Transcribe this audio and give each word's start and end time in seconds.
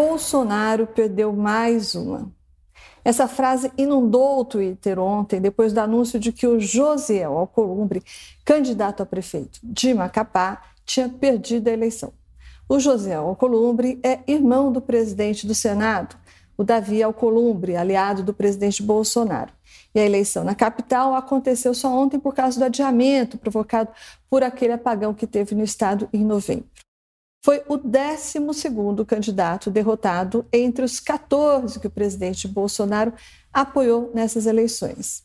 Bolsonaro 0.00 0.86
perdeu 0.86 1.30
mais 1.30 1.94
uma. 1.94 2.32
Essa 3.04 3.28
frase 3.28 3.70
inundou 3.76 4.40
o 4.40 4.44
Twitter 4.46 4.98
ontem, 4.98 5.42
depois 5.42 5.74
do 5.74 5.78
anúncio 5.80 6.18
de 6.18 6.32
que 6.32 6.46
o 6.46 6.58
Josiel 6.58 7.36
Alcolumbre, 7.36 8.02
candidato 8.42 9.02
a 9.02 9.06
prefeito 9.06 9.60
de 9.62 9.92
Macapá, 9.92 10.62
tinha 10.86 11.06
perdido 11.06 11.68
a 11.68 11.72
eleição. 11.72 12.14
O 12.66 12.80
Josiel 12.80 13.26
Alcolumbre 13.26 14.00
é 14.02 14.20
irmão 14.26 14.72
do 14.72 14.80
presidente 14.80 15.46
do 15.46 15.54
Senado, 15.54 16.16
o 16.56 16.64
Davi 16.64 17.02
Alcolumbre, 17.02 17.76
aliado 17.76 18.22
do 18.22 18.32
presidente 18.32 18.82
Bolsonaro. 18.82 19.52
E 19.94 20.00
a 20.00 20.06
eleição 20.06 20.44
na 20.44 20.54
capital 20.54 21.14
aconteceu 21.14 21.74
só 21.74 21.94
ontem 21.94 22.18
por 22.18 22.34
causa 22.34 22.58
do 22.58 22.64
adiamento 22.64 23.36
provocado 23.36 23.90
por 24.30 24.42
aquele 24.42 24.72
apagão 24.72 25.12
que 25.12 25.26
teve 25.26 25.54
no 25.54 25.62
estado 25.62 26.08
em 26.10 26.24
novembro 26.24 26.70
foi 27.42 27.62
o 27.68 27.76
12 27.76 28.38
candidato 29.06 29.70
derrotado 29.70 30.46
entre 30.52 30.84
os 30.84 31.00
14 31.00 31.80
que 31.80 31.86
o 31.86 31.90
presidente 31.90 32.46
Bolsonaro 32.46 33.12
apoiou 33.52 34.10
nessas 34.14 34.46
eleições. 34.46 35.24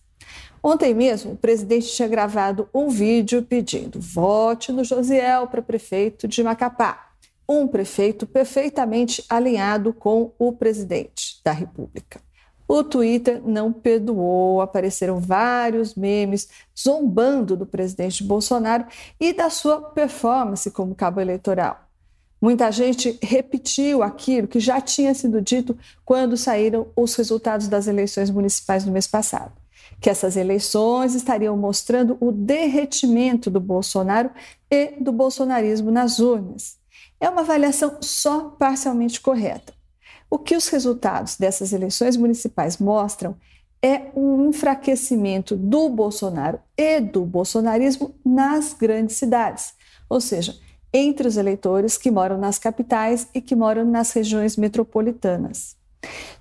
Ontem 0.63 0.93
mesmo, 0.93 1.33
o 1.33 1.37
presidente 1.37 1.93
tinha 1.93 2.07
gravado 2.07 2.67
um 2.73 2.89
vídeo 2.89 3.43
pedindo 3.43 3.99
vote 3.99 4.71
no 4.71 4.83
Josiel 4.83 5.47
para 5.47 5.61
prefeito 5.61 6.27
de 6.27 6.41
Macapá, 6.41 7.11
um 7.47 7.67
prefeito 7.67 8.25
perfeitamente 8.25 9.23
alinhado 9.29 9.93
com 9.93 10.31
o 10.39 10.51
presidente 10.51 11.39
da 11.43 11.51
República. 11.51 12.19
O 12.67 12.83
Twitter 12.83 13.39
não 13.45 13.71
perdoou, 13.71 14.59
apareceram 14.59 15.19
vários 15.19 15.93
memes 15.93 16.49
zombando 16.75 17.55
do 17.55 17.67
presidente 17.67 18.23
Bolsonaro 18.23 18.87
e 19.19 19.33
da 19.33 19.51
sua 19.51 19.79
performance 19.79 20.71
como 20.71 20.95
cabo 20.95 21.21
eleitoral. 21.21 21.84
Muita 22.45 22.71
gente 22.71 23.17
repetiu 23.23 24.03
aquilo 24.03 24.47
que 24.47 24.59
já 24.59 24.79
tinha 24.79 25.15
sido 25.15 25.41
dito 25.41 25.75
quando 26.05 26.37
saíram 26.37 26.85
os 26.95 27.15
resultados 27.15 27.67
das 27.67 27.87
eleições 27.87 28.29
municipais 28.29 28.85
no 28.85 28.91
mês 28.91 29.07
passado. 29.07 29.51
Que 29.99 30.11
essas 30.11 30.37
eleições 30.37 31.15
estariam 31.15 31.57
mostrando 31.57 32.15
o 32.21 32.31
derretimento 32.31 33.49
do 33.49 33.59
Bolsonaro 33.59 34.29
e 34.69 34.93
do 35.01 35.11
bolsonarismo 35.11 35.89
nas 35.89 36.19
urnas. 36.19 36.77
É 37.19 37.27
uma 37.27 37.41
avaliação 37.41 37.97
só 37.99 38.41
parcialmente 38.41 39.19
correta. 39.21 39.73
O 40.29 40.37
que 40.37 40.55
os 40.55 40.67
resultados 40.67 41.37
dessas 41.37 41.73
eleições 41.73 42.15
municipais 42.15 42.77
mostram 42.77 43.35
é 43.81 44.11
um 44.15 44.49
enfraquecimento 44.49 45.55
do 45.55 45.89
Bolsonaro 45.89 46.59
e 46.77 46.99
do 46.99 47.25
bolsonarismo 47.25 48.13
nas 48.23 48.71
grandes 48.71 49.15
cidades. 49.15 49.73
Ou 50.07 50.21
seja, 50.21 50.55
entre 50.95 51.27
os 51.27 51.35
eleitores 51.35 51.97
que 51.97 52.09
moram 52.09 52.37
nas 52.37 52.57
capitais 52.57 53.27
e 53.33 53.41
que 53.41 53.53
moram 53.53 53.83
nas 53.83 54.13
regiões 54.13 54.55
metropolitanas. 54.55 55.75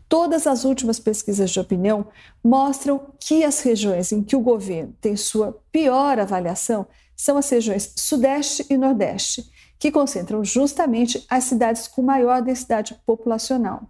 Todas 0.09 0.47
as 0.47 0.65
últimas 0.65 1.01
pesquisas 1.01 1.51
de 1.51 1.59
opinião 1.59 2.07
mostram 2.43 3.01
que 3.19 3.43
as 3.43 3.61
regiões 3.61 4.13
em 4.13 4.23
que 4.23 4.37
o 4.37 4.41
governo 4.41 4.95
tem 5.01 5.17
sua 5.17 5.61
pior 5.73 6.21
avaliação 6.21 6.87
são 7.17 7.37
as 7.37 7.51
regiões 7.51 7.93
Sudeste 7.97 8.65
e 8.71 8.77
Nordeste, 8.77 9.45
que 9.77 9.91
concentram 9.91 10.45
justamente 10.45 11.25
as 11.29 11.45
cidades 11.45 11.89
com 11.89 12.01
maior 12.01 12.41
densidade 12.41 12.97
populacional. 13.05 13.83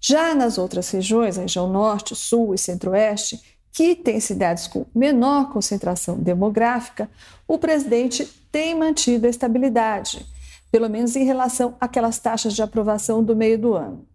Já 0.00 0.34
nas 0.34 0.56
outras 0.56 0.88
regiões, 0.90 1.36
a 1.36 1.42
região 1.42 1.68
Norte, 1.68 2.16
Sul 2.16 2.54
e 2.54 2.58
Centro-Oeste, 2.58 3.55
que 3.76 3.94
tem 3.94 4.18
cidades 4.20 4.66
com 4.66 4.86
menor 4.94 5.52
concentração 5.52 6.16
demográfica, 6.16 7.10
o 7.46 7.58
presidente 7.58 8.24
tem 8.50 8.74
mantido 8.74 9.26
a 9.26 9.30
estabilidade, 9.30 10.26
pelo 10.72 10.88
menos 10.88 11.14
em 11.14 11.24
relação 11.24 11.76
àquelas 11.78 12.18
taxas 12.18 12.54
de 12.54 12.62
aprovação 12.62 13.22
do 13.22 13.36
meio 13.36 13.58
do 13.58 13.74
ano. 13.74 14.06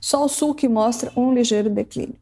Só 0.00 0.24
o 0.24 0.28
Sul 0.28 0.54
que 0.54 0.68
mostra 0.68 1.10
um 1.16 1.34
ligeiro 1.34 1.68
declínio. 1.68 2.14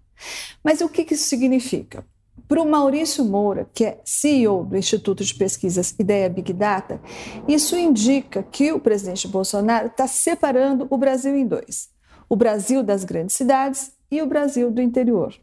Mas 0.65 0.81
o 0.81 0.89
que 0.89 1.03
isso 1.12 1.29
significa? 1.29 2.03
Para 2.49 2.62
o 2.62 2.67
Maurício 2.67 3.23
Moura, 3.27 3.69
que 3.75 3.84
é 3.84 4.01
CEO 4.03 4.65
do 4.65 4.78
Instituto 4.78 5.23
de 5.23 5.34
Pesquisas 5.34 5.95
Ideia 5.99 6.31
Big 6.31 6.51
Data, 6.55 6.99
isso 7.47 7.77
indica 7.77 8.43
que 8.43 8.73
o 8.73 8.81
presidente 8.81 9.28
Bolsonaro 9.28 9.89
está 9.89 10.07
separando 10.07 10.87
o 10.89 10.97
Brasil 10.97 11.37
em 11.37 11.47
dois: 11.47 11.91
o 12.27 12.37
Brasil 12.37 12.83
das 12.83 13.05
grandes 13.05 13.37
cidades 13.37 13.96
e 14.11 14.22
o 14.22 14.27
Brasil 14.27 14.71
do 14.71 14.81
interior. 14.81 15.34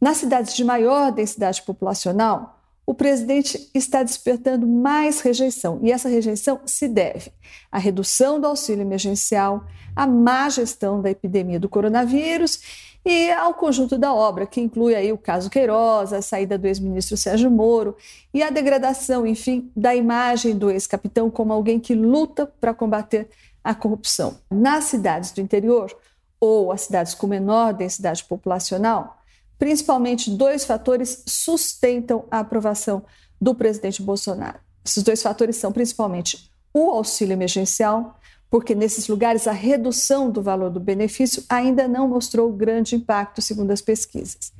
Nas 0.00 0.18
cidades 0.18 0.54
de 0.54 0.64
maior 0.64 1.12
densidade 1.12 1.62
populacional, 1.62 2.58
o 2.88 2.94
presidente 2.94 3.70
está 3.74 4.02
despertando 4.02 4.66
mais 4.66 5.20
rejeição, 5.20 5.78
e 5.82 5.92
essa 5.92 6.08
rejeição 6.08 6.60
se 6.64 6.88
deve 6.88 7.30
à 7.70 7.78
redução 7.78 8.40
do 8.40 8.46
auxílio 8.46 8.80
emergencial, 8.80 9.64
à 9.94 10.06
má 10.06 10.48
gestão 10.48 11.02
da 11.02 11.10
epidemia 11.10 11.60
do 11.60 11.68
coronavírus 11.68 12.62
e 13.04 13.30
ao 13.30 13.52
conjunto 13.52 13.98
da 13.98 14.14
obra, 14.14 14.46
que 14.46 14.60
inclui 14.60 14.94
aí 14.94 15.12
o 15.12 15.18
caso 15.18 15.50
Queiroz, 15.50 16.14
a 16.14 16.22
saída 16.22 16.56
do 16.56 16.66
ex-ministro 16.66 17.14
Sérgio 17.14 17.50
Moro 17.50 17.94
e 18.32 18.42
a 18.42 18.48
degradação, 18.48 19.26
enfim, 19.26 19.70
da 19.76 19.94
imagem 19.94 20.56
do 20.56 20.70
ex-capitão 20.70 21.30
como 21.30 21.52
alguém 21.52 21.78
que 21.78 21.94
luta 21.94 22.50
para 22.58 22.72
combater 22.72 23.28
a 23.62 23.74
corrupção. 23.74 24.38
Nas 24.50 24.84
cidades 24.84 25.30
do 25.32 25.42
interior, 25.42 25.94
ou 26.40 26.72
as 26.72 26.82
cidades 26.82 27.14
com 27.14 27.26
menor 27.26 27.72
densidade 27.72 28.24
populacional, 28.24 29.18
principalmente 29.58 30.30
dois 30.30 30.64
fatores 30.64 31.24
sustentam 31.26 32.24
a 32.30 32.40
aprovação 32.40 33.04
do 33.40 33.54
presidente 33.54 34.02
Bolsonaro. 34.02 34.58
Esses 34.84 35.02
dois 35.02 35.22
fatores 35.22 35.56
são 35.56 35.72
principalmente 35.72 36.50
o 36.72 36.90
auxílio 36.90 37.32
emergencial, 37.32 38.18
porque 38.50 38.74
nesses 38.74 39.08
lugares 39.08 39.46
a 39.46 39.52
redução 39.52 40.30
do 40.30 40.40
valor 40.40 40.70
do 40.70 40.80
benefício 40.80 41.42
ainda 41.48 41.86
não 41.86 42.08
mostrou 42.08 42.50
grande 42.52 42.96
impacto, 42.96 43.42
segundo 43.42 43.70
as 43.70 43.82
pesquisas. 43.82 44.52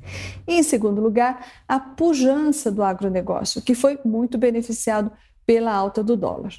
E, 0.47 0.59
em 0.59 0.63
segundo 0.63 1.01
lugar, 1.01 1.47
a 1.67 1.79
pujança 1.79 2.71
do 2.71 2.83
agronegócio, 2.83 3.61
que 3.61 3.73
foi 3.73 3.99
muito 4.05 4.37
beneficiado 4.37 5.11
pela 5.45 5.73
alta 5.73 6.03
do 6.03 6.15
dólar. 6.15 6.53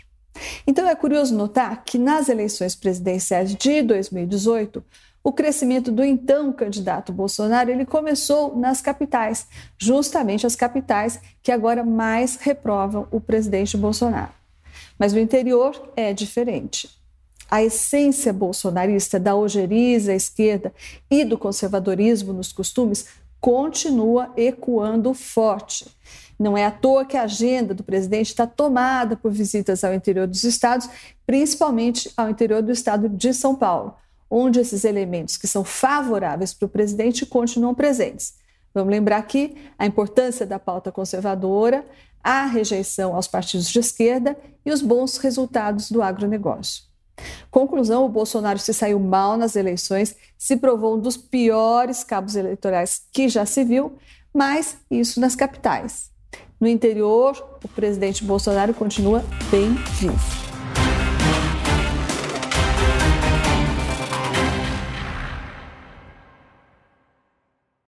Então 0.67 0.87
é 0.89 0.95
curioso 0.95 1.35
notar 1.35 1.85
que 1.85 1.99
nas 1.99 2.29
eleições 2.29 2.75
presidenciais 2.75 3.55
de 3.55 3.83
2018, 3.83 4.83
o 5.23 5.33
crescimento 5.33 5.93
do 5.93 6.03
então 6.03 6.53
candidato 6.53 7.13
Bolsonaro 7.13 7.71
ele 7.71 7.85
começou 7.85 8.57
nas 8.57 8.81
capitais, 8.81 9.47
justamente 9.79 10.47
as 10.47 10.57
capitais 10.57 11.21
que 11.43 11.53
agora 11.53 11.85
mais 11.85 12.37
reprovam 12.37 13.07
o 13.11 13.21
presidente 13.21 13.77
Bolsonaro. 13.77 14.33
Mas 14.99 15.13
o 15.13 15.19
interior 15.19 15.93
é 15.95 16.13
diferente. 16.13 16.89
A 17.51 17.63
essência 17.63 18.33
bolsonarista 18.33 19.19
da 19.19 19.35
ojeriza 19.35 20.13
à 20.13 20.15
esquerda 20.15 20.73
e 21.11 21.25
do 21.25 21.37
conservadorismo 21.37 22.33
nos 22.33 22.53
costumes 22.53 23.07
continua 23.41 24.33
ecoando 24.37 25.13
forte. 25.13 25.87
Não 26.41 26.57
é 26.57 26.65
à 26.65 26.71
toa 26.71 27.05
que 27.05 27.17
a 27.17 27.23
agenda 27.23 27.75
do 27.75 27.85
presidente 27.85 28.29
está 28.29 28.47
tomada 28.47 29.15
por 29.15 29.31
visitas 29.31 29.85
ao 29.85 29.95
interior 29.95 30.27
dos 30.27 30.43
estados, 30.43 30.89
principalmente 31.27 32.11
ao 32.17 32.31
interior 32.31 32.63
do 32.63 32.73
estado 32.73 33.09
de 33.09 33.33
São 33.35 33.55
Paulo 33.55 33.95
onde 34.31 34.61
esses 34.61 34.85
elementos 34.85 35.37
que 35.37 35.49
são 35.49 35.65
favoráveis 35.65 36.55
para 36.55 36.67
o 36.67 36.69
presidente 36.69 37.27
continuam 37.27 37.75
presentes. 37.75 38.35
Vamos 38.73 38.93
lembrar 38.93 39.17
aqui 39.17 39.57
a 39.77 39.85
importância 39.85 40.47
da 40.47 40.61
pauta 40.61 40.93
conservadora, 40.93 41.85
a 42.23 42.47
rejeição 42.47 43.17
aos 43.17 43.27
partidos 43.27 43.69
de 43.69 43.81
esquerda 43.81 44.39
e 44.65 44.71
os 44.71 44.81
bons 44.81 45.17
resultados 45.17 45.91
do 45.91 46.01
agronegócio. 46.01 46.85
Conclusão: 47.51 48.05
o 48.05 48.09
Bolsonaro 48.09 48.61
se 48.61 48.73
saiu 48.73 49.01
mal 49.01 49.37
nas 49.37 49.57
eleições, 49.57 50.15
se 50.39 50.57
provou 50.57 50.97
um 50.97 51.01
dos 51.01 51.17
piores 51.17 52.05
cabos 52.05 52.37
eleitorais 52.37 53.03
que 53.13 53.29
já 53.29 53.45
se 53.45 53.65
viu, 53.65 53.99
mas 54.33 54.79
isso 54.89 55.19
nas 55.19 55.35
capitais. 55.35 56.11
No 56.61 56.69
interior, 56.69 57.43
o 57.65 57.69
presidente 57.69 58.23
Bolsonaro 58.23 58.75
continua 58.75 59.25
bem 59.51 59.73
vivo. 59.99 60.40